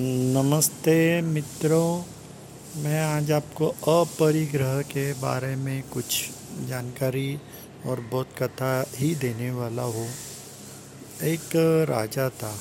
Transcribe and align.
नमस्ते 0.00 1.22
मित्रों, 1.22 2.02
मैं 2.82 3.00
आज 3.04 3.32
आपको 3.32 3.66
अपरिग्रह 3.68 4.82
के 4.82 5.12
बारे 5.12 5.56
में 5.56 5.82
कुछ 5.82 6.30
जानकारी 6.68 7.40
और 7.86 8.00
बहुत 8.00 8.28
कथा 8.38 8.84
ही 8.96 9.14
देने 9.14 9.50
वाला 9.50 9.82
हूँ। 9.82 10.08
एक 11.22 11.56
राजा 11.88 12.28
था, 12.28 12.58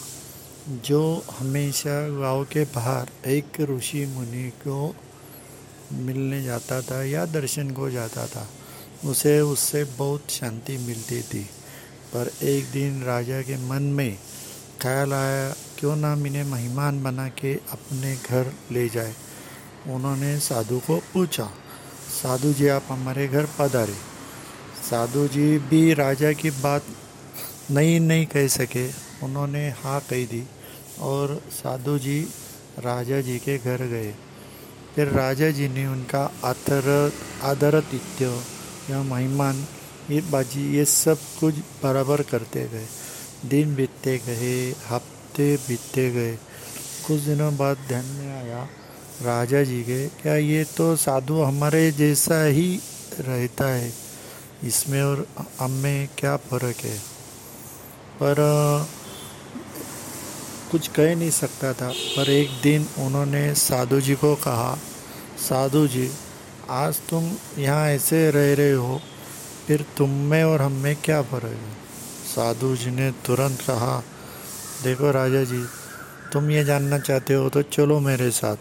जो 0.69 1.25
हमेशा 1.39 2.09
गाँव 2.09 2.43
के 2.43 2.63
बाहर 2.63 3.29
एक 3.29 3.61
ऋषि 3.61 4.05
मुनि 4.05 4.49
को 4.49 4.95
मिलने 5.93 6.43
जाता 6.43 6.81
था 6.81 7.03
या 7.03 7.25
दर्शन 7.25 7.71
को 7.71 7.89
जाता 7.89 8.27
था। 8.27 8.49
उसे 9.05 9.41
उससे 9.41 9.83
बहुत 9.83 10.31
शांति 10.31 10.77
मिलती 10.77 11.21
थी। 11.21 11.43
पर 12.13 12.31
एक 12.43 12.71
दिन 12.71 13.03
राजा 13.03 13.41
के 13.41 13.57
मन 13.57 13.83
में 13.83 14.17
ख्याल 14.81 15.13
आया 15.13 15.55
क्यों 15.79 15.95
ना 15.95 16.13
इन्हें 16.13 16.43
मेहमान 16.43 17.01
बना 17.03 17.27
के 17.39 17.53
अपने 17.71 18.15
घर 18.17 18.51
ले 18.71 18.87
जाए? 18.89 19.13
उन्होंने 19.87 20.37
साधु 20.39 20.79
को 20.79 20.97
पूछा, 21.13 21.49
साधु 22.13 22.53
जी, 22.53 22.67
आप 22.67 22.85
हमारे 22.89 23.27
घर 23.27 23.47
पधारे। 23.59 23.95
साधु 24.81 25.27
जी 25.27 25.57
भी 25.69 25.93
राजा 25.93 26.31
की 26.33 26.49
बात 26.51 26.83
नहीं 27.71 27.99
नहीं 27.99 28.25
कह 28.25 28.47
सके। 28.47 28.87
उन्होंने 29.23 29.69
हाँ 29.79 29.99
कह 30.01 30.25
दी 30.25 30.43
और 31.01 31.41
साधु 31.51 31.97
जी 31.99 32.19
राजा 32.79 33.21
जी 33.21 33.37
के 33.39 33.57
घर 33.57 33.85
गए। 33.87 34.13
फिर 34.95 35.07
राजा 35.11 35.49
जी 35.49 35.67
ने 35.67 35.85
उनका 35.87 36.23
आदर 36.43 37.11
आदरतिथ्य 37.43 38.25
या 38.89 39.01
मेहमान 39.03 39.65
ये 40.11 40.21
बाजी, 40.21 40.63
ये 40.77 40.85
सब 40.85 41.17
कुछ 41.39 41.55
बराबर 41.83 42.21
करते 42.21 42.67
गए। 42.67 42.85
दिन 43.45 43.75
बीतते 43.75 44.17
गए, 44.17 44.71
हफ़्ते 44.89 45.24
बीतते 45.35 45.57
बीतते 45.67 46.11
गए। 46.11 46.37
कुछ 47.07 47.21
दिनों 47.21 47.57
बाद 47.57 47.77
ध्यान 47.87 48.05
में 48.05 48.43
आया, 48.43 48.63
राजा 49.21 49.63
जी 49.63 49.81
के, 49.81 50.07
क्या 50.07 50.35
ये 50.35 50.63
तो 50.63 50.95
साधु 50.95 51.41
हमारे 51.41 51.91
जैसा 51.91 52.45
ही 52.45 52.79
रहता 53.19 53.65
है? 53.65 53.93
इसमें 54.63 55.03
और 55.03 55.27
हम 55.59 55.71
में 55.71 56.09
क्या 56.17 56.37
फ़र्क 56.37 56.75
है? 56.77 56.97
पर, 58.15 58.35
कुछ 60.71 60.87
कह 60.87 61.15
नहीं 61.15 61.31
सकता 61.31 61.73
था। 61.73 61.89
पर 61.89 62.29
एक 62.29 62.49
दिन 62.63 62.87
उन्होंने 62.97 63.55
साधु 63.55 64.01
जी 64.01 64.15
को 64.15 64.35
कहा, 64.35 64.79
साधु 65.37 65.87
जी, 65.87 66.11
आज 66.69 66.95
तुम 67.09 67.35
यहाँ 67.57 67.87
ऐसे 67.87 68.31
रह 68.31 68.53
रहे 68.53 68.71
हो, 68.71 69.01
फिर 69.67 69.85
तुम 69.97 70.09
में 70.09 70.43
और 70.43 70.61
हम 70.61 70.71
में 70.71 70.95
क्या 70.95 71.21
फ़र्क 71.21 71.43
है? 71.43 71.73
साधु 72.35 72.75
जी 72.75 72.89
ने 72.89 73.11
तुरंत 73.11 73.61
कहा 73.61 74.03
देखो 74.85 75.11
राजा 75.11 75.43
जी, 75.43 75.65
तुम 76.33 76.51
ये 76.51 76.63
जानना 76.63 76.99
चाहते 76.99 77.33
हो 77.33 77.49
तो 77.49 77.61
चलो 77.61 77.99
मेरे 77.99 78.31
साथ। 78.31 78.55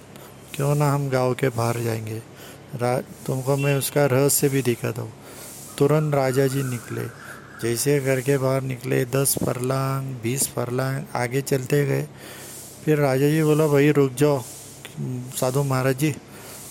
क्यों 0.55 0.75
ना 0.75 0.93
हम 0.93 1.09
गाँव 1.09 1.35
के 1.35 1.49
बाहर 1.49 1.81
जाएँगे। 1.81 2.23
रा, 2.77 3.01
तुमको 3.01 3.57
मैं 3.57 3.77
उसका 3.77 4.07
रहस्य 4.07 4.49
भी 4.49 4.63
दिखा 4.63 4.91
दूँ। 4.91 5.13
तुरंत 5.79 6.15
राजा 6.15 6.47
जी 6.47 6.63
निकले। 6.63 7.05
जैसे 7.63 8.01
घर 8.01 8.21
के 8.21 8.39
बाहर 8.39 8.63
निकले, 8.63 9.05
दस 9.05 9.35
फरलांग, 9.45 10.15
बीस 10.23 10.49
फरलांग, 10.49 11.05
आगे 11.15 11.41
चलते 11.41 11.87
गए। 11.87 12.09
फिर 12.85 12.99
राजा 12.99 13.29
जी 13.29 13.43
बोला, 13.43 13.67
भाई, 13.67 13.91
रुक 13.91 14.13
जाओ, 14.13 14.43
साधु 15.37 15.63
महाराज 15.63 15.99
जी, 15.99 16.11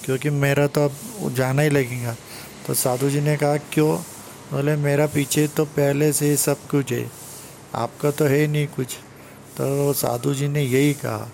क्योंकि 0.06 0.30
मेरा 0.30 0.68
तो 0.68 0.86
अब 0.86 0.96
जाना 1.34 1.62
ही 1.62 1.70
लगेगा। 1.70 2.16
तो 2.68 2.74
साधु 2.74 3.10
जी 3.10 3.22
ने 3.22 3.38
कहा, 3.38 3.58
क्यों? 3.58 3.98
बोले, 4.52 4.76
मेरा 4.76 5.08
पीछे 5.08 5.48
तो 5.48 5.66
पहले 5.66 6.14
से 6.14 6.30
ही 6.30 6.38
सब 6.38 6.68
कुछ 6.68 6.92
है। 6.92 7.12
आपका 7.76 8.12
तो 8.12 8.26
है 8.26 8.48
नहीं 8.48 8.68
कुछ। 8.68 8.98
तो 9.58 9.94
साधु 9.94 10.34
जी 10.34 10.48
ने 10.48 10.64
यही 10.64 10.94
कहा, 10.94 11.30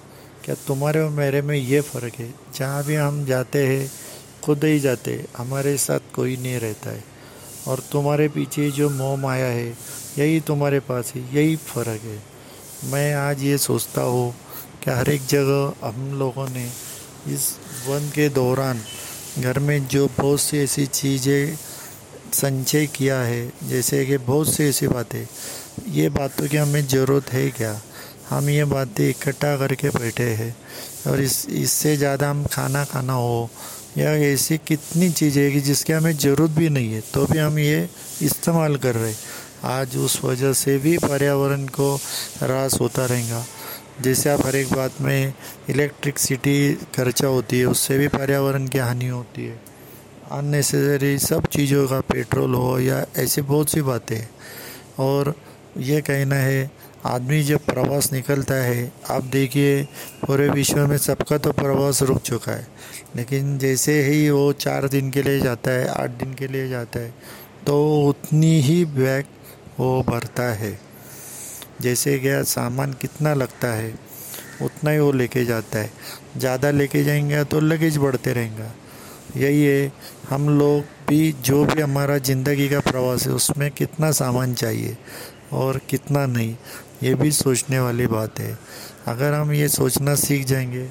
क्या 0.45 0.55
तुम्हारे 0.67 0.99
और 0.99 1.09
मेरे 1.09 1.41
में 1.41 1.57
ये 1.57 1.81
फ़र्क 1.81 2.13
है? 2.19 2.33
जहाँ 2.55 2.83
भी 2.83 2.95
हम 2.95 3.25
जाते 3.25 3.67
हैं, 3.67 3.91
खुद 4.43 4.63
ही 4.63 4.79
जाते 4.79 5.25
हमारे 5.37 5.77
साथ 5.77 5.99
कोई 6.15 6.37
नहीं 6.37 6.59
रहता 6.59 6.89
है। 6.89 7.03
और 7.67 7.79
तुम्हारे 7.91 8.27
पीछे 8.27 8.71
जो 8.71 8.89
मोह 8.89 9.15
माया 9.17 9.45
है, 9.45 9.69
यही 10.17 10.39
तुम्हारे 10.39 10.79
पास 10.79 11.13
है, 11.15 11.35
यही 11.35 11.55
फ़र्क 11.55 12.01
है। 12.03 12.21
मैं 12.91 13.13
आज 13.13 13.43
ये 13.43 13.57
सोचता 13.57 14.01
हूँ 14.01 14.35
कि 14.83 14.91
हर 14.91 15.09
एक 15.09 15.25
जगह 15.25 15.87
हम 15.87 16.13
लोगों 16.19 16.49
ने 16.49 16.65
इस 17.27 17.57
वन 17.87 18.09
के 18.15 18.29
दौरान 18.29 18.81
घर 19.39 19.59
में 19.59 19.87
जो 19.87 20.07
बहुत 20.07 20.41
सी 20.41 20.57
ऐसी 20.57 20.85
चीज़ें 20.85 21.55
संचय 22.33 22.85
किया 22.85 23.19
है, 23.19 23.51
जैसे 23.63 24.05
कि 24.05 24.17
बहुत 24.17 24.53
सी 24.53 24.63
ऐसी 24.63 24.87
बातें, 24.87 25.27
ये 25.87 26.09
बातों 26.09 26.47
की 26.47 26.57
हमें 26.57 26.87
ज़रूरत 26.87 27.33
है 27.33 27.49
क्या? 27.49 27.81
हम 28.29 28.49
ये 28.49 28.65
बातें 28.65 29.09
इकट्ठा 29.09 29.55
करके 29.57 29.89
बैठे 29.89 30.29
हैं 30.35 30.55
और 31.07 31.21
इस, 31.21 31.45
इससे 31.49 31.95
ज़्यादा 31.97 32.29
हम 32.29 32.45
खाना 32.45 32.83
खाना 32.85 33.13
हो 33.13 33.49
या 33.97 34.11
ऐसी 34.25 34.57
कितनी 34.67 35.09
चीज़ें 35.11 35.51
कि 35.51 35.59
जिसकी 35.61 35.93
हमें 35.93 36.17
ज़रूरत 36.17 36.51
भी 36.57 36.69
नहीं 36.69 36.91
है 36.93 37.01
तो 37.13 37.25
भी 37.25 37.37
हम 37.37 37.59
ये 37.59 37.87
इस्तेमाल 38.21 38.75
कर 38.77 38.95
रहे 38.95 39.13
आज 39.67 39.95
उस 39.97 40.23
वजह 40.23 40.53
से 40.53 40.77
भी 40.77 40.97
पर्यावरण 40.97 41.65
को 41.67 41.95
ह्रास 41.95 42.77
होता 42.81 43.05
रहेगा। 43.05 43.43
जैसे 44.01 44.29
आप 44.29 44.45
हर 44.45 44.55
एक 44.55 44.73
बात 44.73 45.01
में 45.01 45.33
इलेक्ट्रिकसिटी 45.69 46.73
खर्चा 46.95 47.27
होती 47.27 47.59
है, 47.59 47.65
उससे 47.65 47.97
भी 47.97 48.07
पर्यावरण 48.07 48.67
की 48.67 48.77
हानि 48.77 49.07
होती 49.07 49.45
है। 49.45 49.59
अननेसेसरी 50.31 51.17
सब 51.19 51.45
चीज़ों 51.47 51.87
का 51.87 51.99
पेट्रोल 52.07 52.53
हो 52.55 52.79
या 52.79 53.05
ऐसी 53.17 53.41
बहुत 53.41 53.69
सी 53.69 53.81
बातें 53.81 54.21
और 54.99 55.33
ये 55.77 56.01
कहना 56.01 56.35
है 56.35 56.69
आदमी 57.05 57.41
जब 57.43 57.65
प्रवास 57.65 58.11
निकलता 58.13 58.53
है, 58.55 58.91
आप 59.09 59.23
देखिए, 59.25 59.83
पूरे 60.25 60.47
विश्व 60.49 60.85
में 60.87 60.97
सबका 60.97 61.37
तो 61.37 61.51
प्रवास 61.51 62.01
रुक 62.01 62.21
चुका 62.21 62.51
है। 62.51 62.67
लेकिन 63.15 63.57
जैसे 63.57 64.01
ही 64.03 64.29
वो 64.29 64.51
चार 64.53 64.87
दिन 64.87 65.11
के 65.11 65.23
लिए 65.23 65.39
जाता 65.39 65.71
है, 65.71 65.87
आठ 65.87 66.09
दिन 66.09 66.33
के 66.33 66.47
लिए 66.47 66.67
जाता 66.69 66.99
है 66.99 67.13
तो 67.65 68.07
उतनी 68.07 68.59
ही 68.61 68.83
बैग 68.87 69.25
वो 69.79 70.01
भरता 70.03 70.43
है। 70.53 70.77
जैसे 71.81 72.17
क्या 72.19 72.41
सामान 72.43 72.93
कितना 72.93 73.33
लगता 73.33 73.67
है, 73.67 73.93
उतना 74.61 74.91
ही 74.91 74.99
वो 74.99 75.11
लेके 75.11 75.45
जाता 75.45 75.79
है। 75.79 75.91
ज़्यादा 76.37 76.71
लेके 76.71 77.03
जाएँगे 77.03 77.43
तो 77.43 77.59
लगेज 77.59 77.97
बढ़ते 77.97 78.33
रहेंगे। 78.33 78.67
यही 79.37 79.63
है, 79.63 79.91
हम 80.29 80.49
लोग 80.49 80.83
भी, 81.07 81.31
जो 81.33 81.63
भी 81.65 81.81
हमारा 81.81 82.17
ज़िंदगी 82.17 82.69
का 82.69 82.79
प्रवास 82.81 83.27
है, 83.27 83.33
उसमें 83.33 83.69
कितना 83.71 84.11
सामान 84.11 84.53
चाहिए। 84.53 84.97
और 85.53 85.77
कितना 85.89 86.25
नहीं, 86.25 86.55
ये 87.03 87.13
भी 87.15 87.31
सोचने 87.31 87.79
वाली 87.79 88.07
बात 88.07 88.39
है। 88.39 88.57
अगर 89.07 89.33
हम 89.33 89.51
ये 89.51 89.67
सोचना 89.69 90.15
सीख 90.15 90.45
जाएँगे 90.45 90.85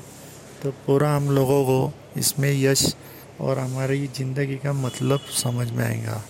तो 0.63 0.71
पूरा 0.87 1.15
हम 1.17 1.31
लोगों 1.31 1.65
को 1.65 1.93
इसमें 2.17 2.51
यश 2.53 2.95
और 3.41 3.59
हमारी 3.59 4.07
ज़िंदगी 4.07 4.57
का 4.57 4.73
मतलब 4.73 5.21
समझ 5.35 5.71
में 5.71 5.85
आएगा। 5.85 6.23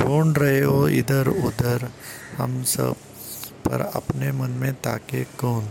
ढूंढ 0.00 0.38
रहे 0.38 0.60
हो 0.60 0.88
इधर 0.88 1.28
उधर 1.28 1.88
हम 2.36 2.62
सब, 2.64 2.94
पर 3.64 3.80
अपने 3.94 4.32
मन 4.32 4.50
में 4.50 4.72
ताके 4.74 5.24
कौन? 5.24 5.68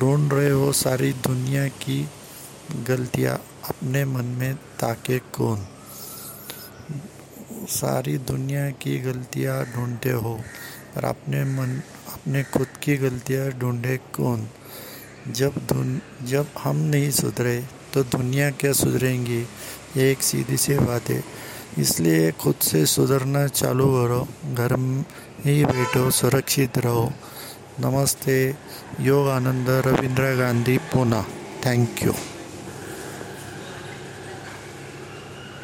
ढूंढ 0.00 0.32
रहे 0.32 0.50
हो 0.50 0.72
सारी 0.72 1.12
दुनिया 1.12 1.66
की 1.68 2.08
गलतियाँ, 2.88 3.34
अपने 3.68 4.04
मन 4.04 4.24
में 4.38 4.54
ताके 4.80 5.18
कौन? 5.18 5.66
सारी 7.66 8.18
दुनिया 8.18 8.70
की 8.70 8.98
गलतियाँ 8.98 9.64
ढूंढते 9.64 10.10
हो, 10.10 10.34
पर 10.94 11.04
अपने 11.04 11.44
मन, 11.44 11.82
अपने 12.12 12.42
खुद 12.42 12.66
की 12.82 12.96
गलतियाँ 12.96 13.50
ढूंढे 13.50 13.96
कौन? 13.96 14.48
जब 15.28 15.54
धुन, 15.56 16.00
जब 16.22 16.46
हम 16.62 16.76
नहीं 16.76 17.10
सुधरे 17.10 17.64
तो 17.94 18.02
दुनिया 18.02 18.50
क्या 18.50 18.72
सुधरेंगी? 18.72 19.40
ये 19.96 20.10
एक 20.10 20.22
सीधी 20.22 20.56
सी 20.56 20.74
बात 20.74 21.10
है। 21.10 21.24
इसलिए 21.78 22.32
खुद 22.32 22.54
से 22.54 22.86
सुधरना 22.86 23.46
चालू 23.46 23.86
करो, 23.86 24.28
घर 24.54 24.76
ही 25.44 25.64
बैठो, 25.64 26.10
सुरक्षित 26.10 26.78
रहो। 26.78 27.12
नमस्ते 27.80 28.54
योग 29.00 29.28
आनंद 29.28 29.68
रविंद्र 29.68 30.36
गांधी 30.36 30.78
पूना 30.78 31.22
थैंक 31.66 32.02
यू 32.02 32.12